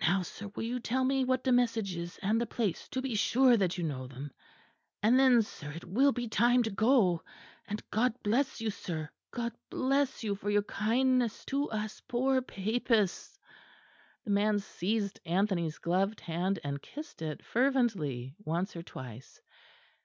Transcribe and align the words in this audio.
Now, 0.00 0.22
sir, 0.22 0.46
will 0.54 0.62
you 0.62 0.78
tell 0.78 1.02
me 1.02 1.24
what 1.24 1.42
the 1.42 1.50
message 1.50 1.96
is, 1.96 2.18
and 2.22 2.40
the 2.40 2.46
place, 2.46 2.86
to 2.90 3.02
be 3.02 3.16
sure 3.16 3.56
that 3.56 3.76
you 3.76 3.82
know 3.82 4.06
them; 4.06 4.30
and 5.02 5.18
then, 5.18 5.42
sir, 5.42 5.72
it 5.72 5.82
will 5.84 6.12
be 6.12 6.28
time 6.28 6.62
to 6.62 6.70
go; 6.70 7.24
and 7.66 7.82
God 7.90 8.14
bless 8.22 8.60
you, 8.60 8.70
sir. 8.70 9.10
God 9.32 9.52
bless 9.68 10.22
you 10.22 10.36
for 10.36 10.50
your 10.50 10.62
kindness 10.62 11.44
to 11.46 11.68
us 11.72 12.00
poor 12.06 12.40
papists!" 12.42 13.40
The 14.22 14.30
man 14.30 14.60
seized 14.60 15.18
Anthony's 15.24 15.78
gloved 15.78 16.20
hand 16.20 16.60
and 16.62 16.80
kissed 16.80 17.20
it 17.20 17.44
fervently 17.44 18.36
once 18.44 18.76
or 18.76 18.84
twice. 18.84 19.42